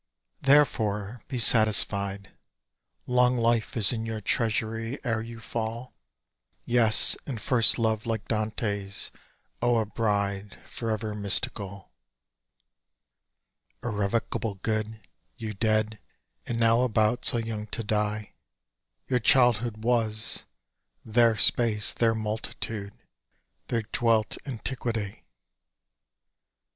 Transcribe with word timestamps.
Therefore 0.41 1.21
be 1.27 1.37
satisfied; 1.37 2.31
Long 3.05 3.37
life 3.37 3.77
is 3.77 3.93
in 3.93 4.03
your 4.03 4.19
treasury 4.19 4.97
ere 5.05 5.21
you 5.21 5.39
fall; 5.39 5.93
Yes, 6.65 7.15
and 7.27 7.39
first 7.39 7.77
love, 7.77 8.07
like 8.07 8.27
Dante's. 8.27 9.11
O 9.61 9.77
a 9.77 9.85
bride 9.85 10.57
For 10.65 10.89
ever 10.89 11.13
mystical! 11.13 11.91
Irrevocable 13.83 14.55
good,— 14.63 15.07
You 15.37 15.53
dead, 15.53 15.99
and 16.47 16.59
now 16.59 16.81
about, 16.81 17.23
so 17.23 17.37
young, 17.37 17.67
to 17.67 17.83
die,— 17.83 18.31
Your 19.07 19.19
childhood 19.19 19.83
was; 19.83 20.47
there 21.05 21.37
Space, 21.37 21.93
there 21.93 22.15
Multitude, 22.15 22.93
There 23.67 23.83
dwelt 23.83 24.39
Antiquity. 24.47 25.25